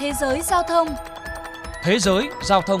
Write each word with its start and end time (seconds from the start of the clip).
Thế 0.00 0.12
giới 0.20 0.42
giao 0.42 0.62
thông 0.62 0.88
Thế 1.82 1.98
giới 1.98 2.28
giao 2.42 2.62
thông 2.62 2.80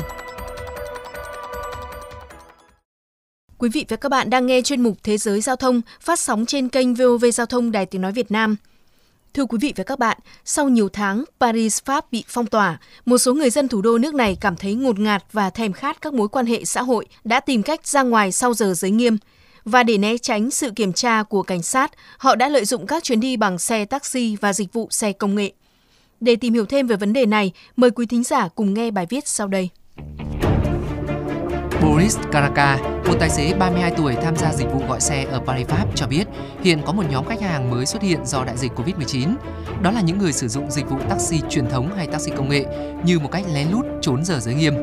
Quý 3.58 3.68
vị 3.72 3.84
và 3.88 3.96
các 3.96 4.08
bạn 4.08 4.30
đang 4.30 4.46
nghe 4.46 4.62
chuyên 4.62 4.80
mục 4.80 4.96
Thế 5.02 5.18
giới 5.18 5.40
giao 5.40 5.56
thông 5.56 5.80
phát 6.00 6.18
sóng 6.18 6.46
trên 6.46 6.68
kênh 6.68 6.94
VOV 6.94 7.24
Giao 7.34 7.46
thông 7.46 7.72
Đài 7.72 7.86
Tiếng 7.86 8.00
Nói 8.00 8.12
Việt 8.12 8.30
Nam. 8.30 8.56
Thưa 9.34 9.44
quý 9.44 9.58
vị 9.60 9.72
và 9.76 9.84
các 9.84 9.98
bạn, 9.98 10.18
sau 10.44 10.68
nhiều 10.68 10.88
tháng 10.88 11.24
Paris, 11.40 11.82
Pháp 11.84 12.12
bị 12.12 12.24
phong 12.28 12.46
tỏa, 12.46 12.78
một 13.04 13.18
số 13.18 13.34
người 13.34 13.50
dân 13.50 13.68
thủ 13.68 13.82
đô 13.82 13.98
nước 13.98 14.14
này 14.14 14.36
cảm 14.40 14.56
thấy 14.56 14.74
ngột 14.74 14.98
ngạt 14.98 15.24
và 15.32 15.50
thèm 15.50 15.72
khát 15.72 16.00
các 16.00 16.14
mối 16.14 16.28
quan 16.28 16.46
hệ 16.46 16.64
xã 16.64 16.82
hội 16.82 17.06
đã 17.24 17.40
tìm 17.40 17.62
cách 17.62 17.86
ra 17.86 18.02
ngoài 18.02 18.32
sau 18.32 18.54
giờ 18.54 18.74
giới 18.76 18.90
nghiêm. 18.90 19.18
Và 19.64 19.82
để 19.82 19.98
né 19.98 20.18
tránh 20.18 20.50
sự 20.50 20.70
kiểm 20.70 20.92
tra 20.92 21.22
của 21.22 21.42
cảnh 21.42 21.62
sát, 21.62 21.92
họ 22.18 22.34
đã 22.34 22.48
lợi 22.48 22.64
dụng 22.64 22.86
các 22.86 23.02
chuyến 23.02 23.20
đi 23.20 23.36
bằng 23.36 23.58
xe 23.58 23.84
taxi 23.84 24.36
và 24.40 24.52
dịch 24.52 24.72
vụ 24.72 24.88
xe 24.90 25.12
công 25.12 25.34
nghệ. 25.34 25.52
Để 26.20 26.36
tìm 26.36 26.54
hiểu 26.54 26.66
thêm 26.66 26.86
về 26.86 26.96
vấn 26.96 27.12
đề 27.12 27.26
này, 27.26 27.52
mời 27.76 27.90
quý 27.90 28.06
thính 28.06 28.24
giả 28.24 28.48
cùng 28.48 28.74
nghe 28.74 28.90
bài 28.90 29.06
viết 29.10 29.28
sau 29.28 29.48
đây. 29.48 29.68
Boris 31.82 32.18
Karaka, 32.32 32.76
một 33.06 33.16
tài 33.20 33.30
xế 33.30 33.54
32 33.54 33.92
tuổi 33.96 34.14
tham 34.14 34.36
gia 34.36 34.52
dịch 34.52 34.72
vụ 34.72 34.82
gọi 34.88 35.00
xe 35.00 35.24
ở 35.24 35.40
Paris, 35.46 35.68
Pháp 35.68 35.86
cho 35.94 36.06
biết 36.06 36.24
hiện 36.62 36.82
có 36.86 36.92
một 36.92 37.02
nhóm 37.10 37.26
khách 37.26 37.40
hàng 37.40 37.70
mới 37.70 37.86
xuất 37.86 38.02
hiện 38.02 38.26
do 38.26 38.44
đại 38.44 38.56
dịch 38.56 38.72
Covid-19. 38.76 39.34
Đó 39.82 39.90
là 39.90 40.00
những 40.00 40.18
người 40.18 40.32
sử 40.32 40.48
dụng 40.48 40.70
dịch 40.70 40.90
vụ 40.90 40.98
taxi 41.08 41.40
truyền 41.50 41.68
thống 41.70 41.94
hay 41.96 42.06
taxi 42.06 42.30
công 42.36 42.48
nghệ 42.48 42.64
như 43.04 43.18
một 43.18 43.28
cách 43.32 43.44
lén 43.54 43.70
lút 43.70 43.86
trốn 44.00 44.24
giờ 44.24 44.38
giới 44.40 44.54
nghiêm. 44.54 44.74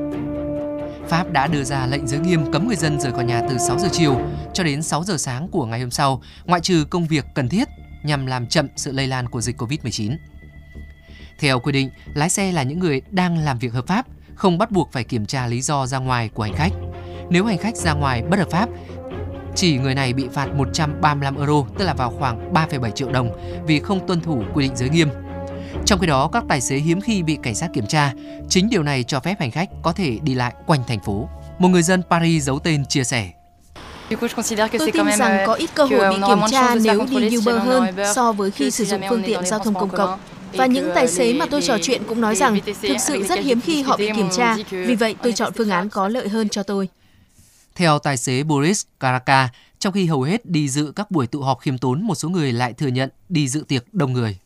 Pháp 1.08 1.32
đã 1.32 1.48
đưa 1.48 1.64
ra 1.64 1.88
lệnh 1.88 2.08
giới 2.08 2.20
nghiêm 2.20 2.52
cấm 2.52 2.68
người 2.68 2.76
dân 2.76 3.00
rời 3.00 3.12
khỏi 3.12 3.26
nhà 3.26 3.42
từ 3.50 3.58
6 3.58 3.80
giờ 3.80 3.88
chiều 3.92 4.22
cho 4.54 4.64
đến 4.64 4.84
6 4.84 5.04
giờ 5.04 5.18
sáng 5.18 5.48
của 5.48 5.66
ngày 5.66 5.80
hôm 5.80 5.92
sau, 5.92 6.22
ngoại 6.46 6.62
trừ 6.62 6.86
công 6.90 7.08
việc 7.08 7.26
cần 7.36 7.50
thiết 7.50 7.68
nhằm 8.04 8.26
làm 8.26 8.48
chậm 8.48 8.68
sự 8.76 8.92
lây 8.92 9.08
lan 9.08 9.30
của 9.30 9.42
dịch 9.42 9.62
Covid-19. 9.62 10.16
Theo 11.40 11.60
quy 11.60 11.72
định, 11.72 11.90
lái 12.14 12.30
xe 12.30 12.52
là 12.52 12.64
những 12.64 12.80
người 12.80 13.02
đang 13.12 13.38
làm 13.38 13.60
việc 13.60 13.74
hợp 13.74 13.88
pháp, 13.88 14.06
không 14.36 14.58
bắt 14.58 14.72
buộc 14.72 14.92
phải 14.92 15.04
kiểm 15.04 15.26
tra 15.26 15.48
lý 15.48 15.62
do 15.62 15.86
ra 15.86 15.98
ngoài 15.98 16.30
của 16.34 16.44
hành 16.44 16.54
khách. 16.54 16.72
Nếu 17.30 17.46
hành 17.46 17.58
khách 17.58 17.76
ra 17.76 17.94
ngoài 17.94 18.22
bất 18.22 18.40
hợp 18.40 18.50
pháp, 18.52 18.70
chỉ 19.56 19.78
người 19.78 19.96
này 19.96 20.14
bị 20.14 20.28
phạt 20.34 20.48
135 20.56 21.36
euro, 21.38 21.64
tức 21.78 21.86
là 21.86 21.94
vào 21.94 22.14
khoảng 22.20 22.54
3,7 22.54 22.92
triệu 22.92 23.12
đồng 23.12 23.32
vì 23.68 23.80
không 23.80 24.08
tuân 24.08 24.22
thủ 24.22 24.44
quy 24.54 24.64
định 24.64 24.76
giới 24.76 24.90
nghiêm. 24.90 25.10
Trong 25.86 26.00
khi 26.00 26.08
đó, 26.08 26.30
các 26.34 26.44
tài 26.50 26.62
xế 26.62 26.76
hiếm 26.76 27.02
khi 27.02 27.24
bị 27.24 27.38
cảnh 27.44 27.56
sát 27.56 27.68
kiểm 27.74 27.88
tra, 27.88 28.14
chính 28.50 28.70
điều 28.70 28.84
này 28.84 29.04
cho 29.04 29.20
phép 29.20 29.36
hành 29.40 29.52
khách 29.52 29.70
có 29.82 29.94
thể 29.94 30.20
đi 30.22 30.34
lại 30.34 30.54
quanh 30.66 30.84
thành 30.88 31.00
phố. 31.00 31.30
Một 31.60 31.68
người 31.68 31.84
dân 31.84 32.04
Paris 32.10 32.44
giấu 32.44 32.60
tên 32.60 32.86
chia 32.86 33.04
sẻ. 33.04 33.32
Tôi 34.10 34.92
tin 34.92 35.06
rằng 35.18 35.48
có 35.48 35.54
ít 35.54 35.70
cơ 35.74 35.86
hội 35.86 36.10
bị 36.10 36.22
kiểm 36.28 36.40
tra 36.52 36.76
nếu 36.76 37.06
đi 37.06 37.38
Uber 37.38 37.56
hơn 37.56 37.96
so 38.16 38.32
với 38.32 38.52
khi 38.52 38.72
sử 38.72 38.86
dụng 38.86 39.02
phương 39.10 39.24
tiện 39.26 39.46
giao 39.46 39.60
thông 39.60 39.74
công 39.74 39.90
cộng. 39.90 40.20
Và 40.54 40.66
những 40.66 40.92
tài 40.96 41.08
xế 41.08 41.34
mà 41.34 41.46
tôi 41.46 41.62
trò 41.62 41.78
chuyện 41.82 42.02
cũng 42.08 42.22
nói 42.22 42.36
rằng 42.36 42.60
thực 42.66 42.98
sự 43.00 43.24
rất 43.24 43.40
hiếm 43.40 43.62
khi 43.62 43.82
họ 43.82 43.98
bị 43.98 44.10
kiểm 44.16 44.30
tra, 44.38 44.58
vì 44.70 44.96
vậy 44.96 45.16
tôi 45.24 45.34
chọn 45.34 45.54
phương 45.56 45.70
án 45.70 45.90
có 45.90 46.08
lợi 46.08 46.30
hơn 46.30 46.50
cho 46.50 46.64
tôi. 46.64 46.90
Theo 47.76 48.00
tài 48.00 48.18
xế 48.18 48.44
Boris 48.44 48.84
Karaka, 49.00 49.50
trong 49.80 49.94
khi 49.94 50.06
hầu 50.06 50.22
hết 50.22 50.46
đi 50.46 50.70
dự 50.70 50.92
các 50.96 51.12
buổi 51.12 51.28
tụ 51.28 51.42
họp 51.42 51.60
khiêm 51.60 51.78
tốn, 51.78 52.02
một 52.04 52.16
số 52.16 52.30
người 52.30 52.52
lại 52.52 52.74
thừa 52.74 52.88
nhận 52.88 53.10
đi 53.30 53.48
dự 53.48 53.64
tiệc 53.68 53.94
đông 53.94 54.14
người. 54.14 54.38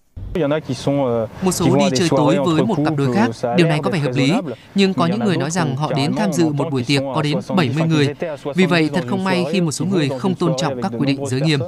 Một 1.41 1.51
số 1.51 1.77
đi 1.79 1.85
chơi 1.95 2.09
tối 2.09 2.37
với 2.45 2.63
một 2.63 2.75
cặp 2.85 2.95
đôi 2.95 3.15
khác, 3.15 3.55
điều 3.57 3.67
này 3.67 3.79
có 3.83 3.89
vẻ 3.89 3.99
hợp 3.99 4.11
lý, 4.15 4.33
nhưng 4.75 4.93
có 4.93 5.05
những 5.05 5.19
người 5.19 5.37
nói 5.37 5.51
rằng 5.51 5.75
họ 5.75 5.93
đến 5.93 6.15
tham 6.15 6.33
dự 6.33 6.45
một 6.45 6.67
buổi 6.71 6.83
tiệc 6.83 7.01
có 7.15 7.21
đến 7.21 7.37
70 7.55 7.87
người. 7.87 8.07
Vì 8.55 8.65
vậy, 8.65 8.89
thật 8.93 9.03
không 9.09 9.23
may 9.23 9.45
khi 9.51 9.61
một 9.61 9.71
số 9.71 9.85
người 9.85 10.09
không 10.19 10.35
tôn 10.35 10.53
trọng 10.57 10.81
các 10.81 10.91
quy 10.97 11.05
định 11.05 11.27
giới 11.27 11.41
nghiêm. 11.41 11.59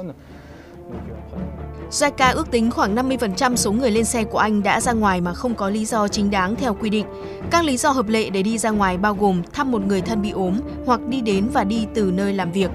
JICA 1.94 2.34
ước 2.34 2.50
tính 2.50 2.70
khoảng 2.70 2.94
50% 2.94 3.56
số 3.56 3.72
người 3.72 3.90
lên 3.90 4.04
xe 4.04 4.24
của 4.24 4.38
Anh 4.38 4.62
đã 4.62 4.80
ra 4.80 4.92
ngoài 4.92 5.20
mà 5.20 5.34
không 5.34 5.54
có 5.54 5.70
lý 5.70 5.84
do 5.84 6.08
chính 6.08 6.30
đáng 6.30 6.56
theo 6.56 6.74
quy 6.74 6.90
định. 6.90 7.06
Các 7.50 7.64
lý 7.64 7.76
do 7.76 7.90
hợp 7.90 8.08
lệ 8.08 8.30
để 8.30 8.42
đi 8.42 8.58
ra 8.58 8.70
ngoài 8.70 8.98
bao 8.98 9.14
gồm 9.14 9.42
thăm 9.52 9.70
một 9.70 9.86
người 9.86 10.00
thân 10.00 10.22
bị 10.22 10.30
ốm 10.30 10.60
hoặc 10.86 11.00
đi 11.08 11.20
đến 11.20 11.48
và 11.52 11.64
đi 11.64 11.86
từ 11.94 12.12
nơi 12.14 12.32
làm 12.32 12.52
việc. 12.52 12.70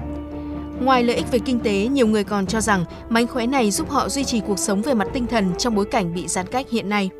Ngoài 0.80 1.02
lợi 1.02 1.16
ích 1.16 1.30
về 1.30 1.38
kinh 1.38 1.60
tế, 1.60 1.86
nhiều 1.86 2.06
người 2.06 2.24
còn 2.24 2.46
cho 2.46 2.60
rằng 2.60 2.84
mánh 3.08 3.26
khóe 3.26 3.46
này 3.46 3.70
giúp 3.70 3.90
họ 3.90 4.08
duy 4.08 4.24
trì 4.24 4.40
cuộc 4.40 4.58
sống 4.58 4.82
về 4.82 4.94
mặt 4.94 5.08
tinh 5.12 5.26
thần 5.26 5.52
trong 5.58 5.74
bối 5.74 5.84
cảnh 5.84 6.14
bị 6.14 6.28
giãn 6.28 6.46
cách 6.46 6.66
hiện 6.70 6.88
nay. 6.88 7.10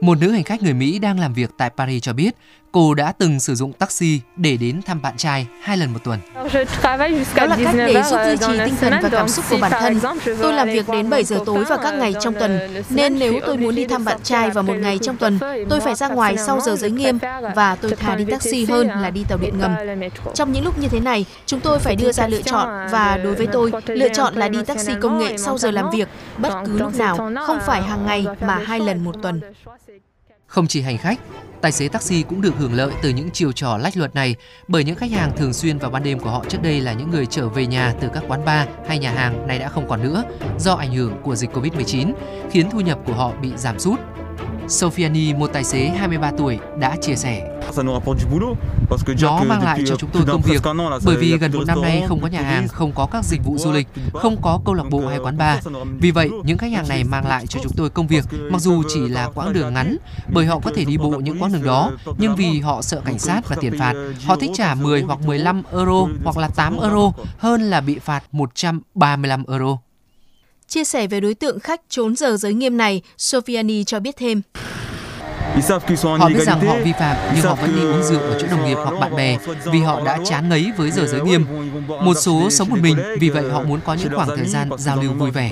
Một 0.00 0.18
nữ 0.20 0.30
hành 0.30 0.44
khách 0.44 0.62
người 0.62 0.74
Mỹ 0.74 0.98
đang 0.98 1.20
làm 1.20 1.34
việc 1.34 1.50
tại 1.56 1.70
Paris 1.76 2.02
cho 2.02 2.12
biết 2.12 2.34
cô 2.74 2.94
đã 2.94 3.12
từng 3.18 3.40
sử 3.40 3.54
dụng 3.54 3.72
taxi 3.72 4.20
để 4.36 4.56
đến 4.56 4.82
thăm 4.82 5.02
bạn 5.02 5.16
trai 5.16 5.46
hai 5.62 5.76
lần 5.76 5.92
một 5.92 5.98
tuần. 6.04 6.18
Đó 6.82 6.96
là 6.96 7.08
cách 7.34 7.50
để 7.74 8.02
giúp 8.02 8.18
duy 8.26 8.36
trì 8.46 8.58
tinh 8.64 8.74
thần 8.80 8.92
và 9.02 9.08
cảm 9.08 9.28
xúc 9.28 9.44
của 9.50 9.58
bản 9.60 9.72
thân. 9.72 10.00
Tôi 10.42 10.52
làm 10.52 10.68
việc 10.68 10.88
đến 10.88 11.10
7 11.10 11.24
giờ 11.24 11.40
tối 11.46 11.64
vào 11.64 11.78
các 11.78 11.94
ngày 11.94 12.14
trong 12.20 12.34
tuần, 12.34 12.82
nên 12.90 13.18
nếu 13.18 13.40
tôi 13.46 13.56
muốn 13.56 13.74
đi 13.74 13.84
thăm 13.84 14.04
bạn 14.04 14.18
trai 14.22 14.50
vào 14.50 14.64
một 14.64 14.74
ngày 14.74 14.98
trong 15.02 15.16
tuần, 15.16 15.38
tôi 15.70 15.80
phải 15.80 15.94
ra 15.94 16.08
ngoài 16.08 16.36
sau 16.46 16.60
giờ 16.60 16.76
giới 16.76 16.90
nghiêm 16.90 17.18
và 17.54 17.76
tôi 17.76 17.92
thà 17.92 18.14
đi 18.14 18.24
taxi 18.24 18.66
hơn 18.66 18.88
là 18.88 19.10
đi 19.10 19.24
tàu 19.28 19.38
điện 19.38 19.58
ngầm. 19.58 19.74
Trong 20.34 20.52
những 20.52 20.64
lúc 20.64 20.78
như 20.78 20.88
thế 20.88 21.00
này, 21.00 21.24
chúng 21.46 21.60
tôi 21.60 21.78
phải 21.78 21.96
đưa 21.96 22.12
ra 22.12 22.26
lựa 22.26 22.42
chọn 22.42 22.68
và 22.90 23.20
đối 23.24 23.34
với 23.34 23.46
tôi, 23.46 23.72
lựa 23.86 24.08
chọn 24.08 24.34
là 24.34 24.48
đi 24.48 24.58
taxi 24.66 24.92
công 25.00 25.18
nghệ 25.18 25.36
sau 25.36 25.58
giờ 25.58 25.70
làm 25.70 25.90
việc, 25.90 26.08
bất 26.38 26.52
cứ 26.66 26.78
lúc 26.78 26.98
nào, 26.98 27.30
không 27.46 27.58
phải 27.66 27.82
hàng 27.82 28.06
ngày 28.06 28.26
mà 28.40 28.60
hai 28.64 28.80
lần 28.80 29.04
một 29.04 29.14
tuần. 29.22 29.40
Không 30.54 30.66
chỉ 30.66 30.82
hành 30.82 30.98
khách, 30.98 31.20
tài 31.60 31.72
xế 31.72 31.88
taxi 31.88 32.22
cũng 32.22 32.40
được 32.40 32.54
hưởng 32.58 32.74
lợi 32.74 32.92
từ 33.02 33.08
những 33.10 33.30
chiều 33.32 33.52
trò 33.52 33.78
lách 33.78 33.96
luật 33.96 34.14
này 34.14 34.36
bởi 34.68 34.84
những 34.84 34.94
khách 34.94 35.10
hàng 35.10 35.36
thường 35.36 35.52
xuyên 35.52 35.78
vào 35.78 35.90
ban 35.90 36.02
đêm 36.02 36.18
của 36.18 36.30
họ 36.30 36.44
trước 36.48 36.62
đây 36.62 36.80
là 36.80 36.92
những 36.92 37.10
người 37.10 37.26
trở 37.26 37.48
về 37.48 37.66
nhà 37.66 37.94
từ 38.00 38.08
các 38.14 38.24
quán 38.28 38.44
bar 38.44 38.68
hay 38.88 38.98
nhà 38.98 39.12
hàng 39.12 39.46
nay 39.46 39.58
đã 39.58 39.68
không 39.68 39.88
còn 39.88 40.02
nữa 40.02 40.24
do 40.58 40.74
ảnh 40.74 40.94
hưởng 40.94 41.12
của 41.22 41.36
dịch 41.36 41.50
Covid-19 41.50 42.12
khiến 42.50 42.70
thu 42.70 42.80
nhập 42.80 42.98
của 43.06 43.12
họ 43.12 43.32
bị 43.42 43.52
giảm 43.56 43.78
sút. 43.78 44.00
Sofiani, 44.68 45.38
một 45.38 45.50
tài 45.52 45.64
xế 45.64 45.88
23 45.88 46.30
tuổi, 46.38 46.58
đã 46.78 46.96
chia 46.96 47.14
sẻ. 47.14 47.60
Nó 49.22 49.44
mang 49.44 49.64
lại 49.64 49.80
cho 49.86 49.96
chúng 49.96 50.10
tôi 50.10 50.22
công 50.26 50.40
việc 50.40 50.62
bởi 51.04 51.16
vì 51.16 51.38
gần 51.38 51.52
một 51.52 51.64
năm 51.66 51.82
nay 51.82 52.04
không 52.08 52.20
có 52.20 52.26
nhà 52.26 52.40
hàng, 52.40 52.68
không 52.68 52.92
có 52.92 53.06
các 53.06 53.24
dịch 53.24 53.44
vụ 53.44 53.58
du 53.58 53.72
lịch, 53.72 53.88
không 54.12 54.42
có 54.42 54.60
câu 54.64 54.74
lạc 54.74 54.84
bộ 54.90 55.06
hay 55.06 55.18
quán 55.18 55.38
bar. 55.38 55.68
Vì 56.00 56.10
vậy, 56.10 56.30
những 56.44 56.58
khách 56.58 56.72
hàng 56.72 56.88
này 56.88 57.04
mang 57.04 57.26
lại 57.26 57.46
cho 57.46 57.60
chúng 57.62 57.72
tôi 57.76 57.90
công 57.90 58.06
việc 58.06 58.24
mặc 58.50 58.60
dù 58.60 58.82
chỉ 58.94 59.08
là 59.08 59.30
quãng 59.34 59.52
đường 59.52 59.74
ngắn 59.74 59.96
bởi 60.32 60.46
họ 60.46 60.58
có 60.58 60.70
thể 60.74 60.84
đi 60.84 60.98
bộ 60.98 61.10
những 61.10 61.42
quãng 61.42 61.52
đường 61.52 61.64
đó 61.64 61.90
nhưng 62.18 62.36
vì 62.36 62.60
họ 62.60 62.82
sợ 62.82 63.00
cảnh 63.04 63.18
sát 63.18 63.48
và 63.48 63.56
tiền 63.60 63.78
phạt, 63.78 63.94
họ 64.24 64.36
thích 64.36 64.50
trả 64.54 64.74
10 64.74 65.02
hoặc 65.02 65.20
15 65.26 65.62
euro 65.72 66.06
hoặc 66.24 66.36
là 66.36 66.48
8 66.48 66.80
euro 66.80 67.12
hơn 67.38 67.62
là 67.62 67.80
bị 67.80 67.98
phạt 67.98 68.24
135 68.32 69.44
euro. 69.48 69.78
Chia 70.74 70.84
sẻ 70.84 71.06
về 71.06 71.20
đối 71.20 71.34
tượng 71.34 71.60
khách 71.60 71.80
trốn 71.88 72.16
giờ 72.16 72.36
giới 72.36 72.54
nghiêm 72.54 72.76
này, 72.76 73.02
Sofiani 73.18 73.84
cho 73.84 74.00
biết 74.00 74.16
thêm. 74.16 74.42
Họ 76.18 76.28
biết 76.28 76.44
rằng 76.46 76.66
họ 76.66 76.74
vi 76.84 76.92
phạm 76.98 77.16
nhưng 77.34 77.44
họ 77.44 77.54
vẫn 77.54 77.76
đi 77.76 77.82
uống 77.82 78.02
rượu 78.02 78.20
ở 78.20 78.38
chỗ 78.40 78.46
đồng 78.50 78.66
nghiệp 78.66 78.74
hoặc 78.74 79.00
bạn 79.00 79.16
bè 79.16 79.38
vì 79.64 79.80
họ 79.80 80.00
đã 80.04 80.18
chán 80.24 80.48
ngấy 80.48 80.72
với 80.76 80.90
giờ 80.90 81.06
giới 81.06 81.20
nghiêm. 81.20 81.44
Một 81.86 82.14
số 82.14 82.50
sống 82.50 82.68
một 82.70 82.78
mình, 82.80 82.96
vì 83.20 83.30
vậy 83.30 83.50
họ 83.50 83.62
muốn 83.62 83.80
có 83.84 83.94
những 83.94 84.12
khoảng 84.14 84.28
thời 84.28 84.46
gian 84.46 84.68
giao 84.78 85.02
lưu 85.02 85.12
vui 85.12 85.30
vẻ. 85.30 85.50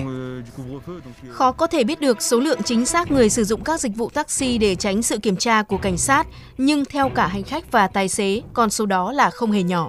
Khó 1.31 1.53
có 1.53 1.66
thể 1.66 1.84
biết 1.84 2.00
được 2.00 2.22
số 2.22 2.41
lượng 2.41 2.62
chính 2.65 2.87
xác 2.87 3.11
người 3.11 3.31
sử 3.31 3.44
dụng 3.44 3.65
các 3.65 3.81
dịch 3.81 3.97
vụ 3.97 4.11
taxi 4.11 4.59
để 4.59 4.75
tránh 4.75 5.03
sự 5.03 5.19
kiểm 5.19 5.37
tra 5.37 5.62
của 5.62 5.78
cảnh 5.78 5.99
sát, 5.99 6.27
nhưng 6.59 6.84
theo 6.84 7.09
cả 7.09 7.27
hành 7.27 7.43
khách 7.43 7.72
và 7.72 7.87
tài 7.87 8.09
xế, 8.09 8.41
con 8.53 8.71
số 8.71 8.87
đó 8.87 9.12
là 9.12 9.31
không 9.31 9.53
hề 9.53 9.62
nhỏ. 9.62 9.88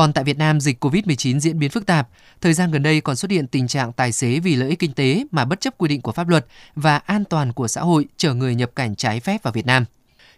Còn 0.00 0.12
tại 0.12 0.24
Việt 0.24 0.38
Nam, 0.38 0.60
dịch 0.60 0.84
COVID-19 0.84 1.38
diễn 1.38 1.58
biến 1.58 1.70
phức 1.70 1.86
tạp. 1.86 2.08
Thời 2.40 2.54
gian 2.54 2.70
gần 2.70 2.82
đây 2.82 3.00
còn 3.00 3.16
xuất 3.16 3.30
hiện 3.30 3.46
tình 3.46 3.68
trạng 3.68 3.92
tài 3.92 4.12
xế 4.12 4.38
vì 4.38 4.56
lợi 4.56 4.68
ích 4.68 4.78
kinh 4.78 4.92
tế 4.92 5.24
mà 5.30 5.44
bất 5.44 5.60
chấp 5.60 5.74
quy 5.78 5.88
định 5.88 6.00
của 6.00 6.12
pháp 6.12 6.28
luật 6.28 6.46
và 6.74 6.96
an 6.96 7.24
toàn 7.24 7.52
của 7.52 7.68
xã 7.68 7.80
hội 7.80 8.06
chở 8.16 8.34
người 8.34 8.54
nhập 8.54 8.70
cảnh 8.76 8.96
trái 8.96 9.20
phép 9.20 9.42
vào 9.42 9.52
Việt 9.52 9.66
Nam. 9.66 9.84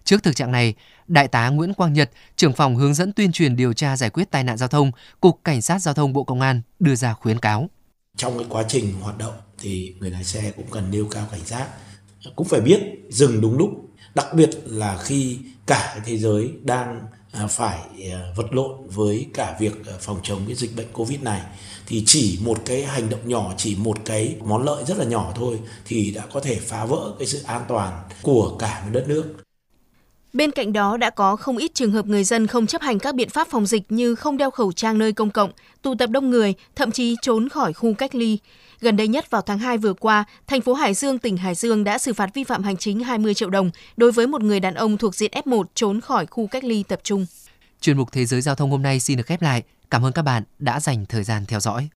Trước 0.04 0.22
thực 0.22 0.36
trạng 0.36 0.52
này, 0.52 0.74
Đại 1.08 1.28
tá 1.28 1.48
Nguyễn 1.48 1.74
Quang 1.74 1.92
Nhật, 1.92 2.10
trưởng 2.36 2.52
phòng 2.52 2.76
hướng 2.76 2.94
dẫn 2.94 3.12
tuyên 3.12 3.32
truyền 3.32 3.56
điều 3.56 3.72
tra 3.72 3.96
giải 3.96 4.10
quyết 4.10 4.30
tai 4.30 4.44
nạn 4.44 4.56
giao 4.56 4.68
thông, 4.68 4.92
Cục 5.20 5.40
Cảnh 5.44 5.62
sát 5.62 5.78
Giao 5.78 5.94
thông 5.94 6.12
Bộ 6.12 6.24
Công 6.24 6.40
an 6.40 6.62
đưa 6.80 6.94
ra 6.94 7.14
khuyến 7.14 7.38
cáo. 7.38 7.70
Trong 8.16 8.38
cái 8.38 8.46
quá 8.48 8.64
trình 8.68 8.94
hoạt 9.00 9.18
động 9.18 9.34
thì 9.58 9.94
người 9.98 10.10
lái 10.10 10.24
xe 10.24 10.52
cũng 10.56 10.66
cần 10.70 10.90
nêu 10.90 11.06
cao 11.10 11.28
cảnh 11.30 11.44
giác, 11.44 11.68
cũng 12.36 12.48
phải 12.48 12.60
biết 12.60 12.80
dừng 13.10 13.40
đúng 13.40 13.58
lúc, 13.58 13.70
đặc 14.14 14.26
biệt 14.34 14.50
là 14.64 14.98
khi 15.02 15.38
cả 15.66 16.00
thế 16.04 16.18
giới 16.18 16.50
đang 16.62 17.00
À, 17.32 17.46
phải 17.46 17.78
à, 18.12 18.32
vật 18.36 18.52
lộn 18.52 18.88
với 18.88 19.26
cả 19.34 19.56
việc 19.60 19.86
à, 19.86 19.92
phòng 20.00 20.20
chống 20.22 20.40
cái 20.46 20.54
dịch 20.56 20.76
bệnh 20.76 20.92
covid 20.92 21.20
này. 21.22 21.42
Thì 21.86 22.02
chỉ 22.06 22.38
một 22.42 22.58
cái 22.66 22.84
hành 22.84 23.10
động 23.10 23.28
nhỏ, 23.28 23.54
chỉ 23.56 23.76
một 23.76 23.98
cái 24.04 24.36
món 24.44 24.64
lợi 24.64 24.84
rất 24.84 24.98
là 24.98 25.04
nhỏ 25.04 25.32
thôi 25.36 25.60
thì 25.84 26.10
đã 26.10 26.26
có 26.32 26.40
thể 26.40 26.58
phá 26.60 26.84
vỡ 26.84 27.14
cái 27.18 27.26
sự 27.28 27.42
an 27.42 27.64
toàn 27.68 28.02
của 28.22 28.56
cả 28.58 28.82
một 28.84 28.90
đất 28.92 29.04
nước. 29.08 29.34
Bên 30.32 30.50
cạnh 30.50 30.72
đó 30.72 30.96
đã 30.96 31.10
có 31.10 31.36
không 31.36 31.56
ít 31.56 31.74
trường 31.74 31.92
hợp 31.92 32.06
người 32.06 32.24
dân 32.24 32.46
không 32.46 32.66
chấp 32.66 32.82
hành 32.82 32.98
các 32.98 33.14
biện 33.14 33.28
pháp 33.28 33.48
phòng 33.48 33.66
dịch 33.66 33.82
như 33.88 34.14
không 34.14 34.36
đeo 34.36 34.50
khẩu 34.50 34.72
trang 34.72 34.98
nơi 34.98 35.12
công 35.12 35.30
cộng, 35.30 35.50
tụ 35.82 35.94
tập 35.94 36.10
đông 36.10 36.30
người, 36.30 36.54
thậm 36.76 36.90
chí 36.90 37.16
trốn 37.22 37.48
khỏi 37.48 37.72
khu 37.72 37.94
cách 37.94 38.14
ly. 38.14 38.38
Gần 38.80 38.96
đây 38.96 39.08
nhất 39.08 39.30
vào 39.30 39.42
tháng 39.42 39.58
2 39.58 39.78
vừa 39.78 39.92
qua, 39.92 40.24
thành 40.46 40.60
phố 40.60 40.74
Hải 40.74 40.94
Dương, 40.94 41.18
tỉnh 41.18 41.36
Hải 41.36 41.54
Dương 41.54 41.84
đã 41.84 41.98
xử 41.98 42.12
phạt 42.12 42.30
vi 42.34 42.44
phạm 42.44 42.62
hành 42.62 42.76
chính 42.76 43.00
20 43.00 43.34
triệu 43.34 43.50
đồng 43.50 43.70
đối 43.96 44.12
với 44.12 44.26
một 44.26 44.42
người 44.42 44.60
đàn 44.60 44.74
ông 44.74 44.98
thuộc 44.98 45.14
diện 45.14 45.30
F1 45.44 45.64
trốn 45.74 46.00
khỏi 46.00 46.26
khu 46.26 46.46
cách 46.46 46.64
ly 46.64 46.82
tập 46.82 47.00
trung. 47.02 47.26
Chuyên 47.80 47.96
mục 47.96 48.12
Thế 48.12 48.26
giới 48.26 48.40
Giao 48.40 48.54
thông 48.54 48.70
hôm 48.70 48.82
nay 48.82 49.00
xin 49.00 49.16
được 49.16 49.26
khép 49.26 49.42
lại. 49.42 49.62
Cảm 49.90 50.04
ơn 50.04 50.12
các 50.12 50.22
bạn 50.22 50.42
đã 50.58 50.80
dành 50.80 51.06
thời 51.06 51.24
gian 51.24 51.44
theo 51.46 51.60
dõi. 51.60 51.88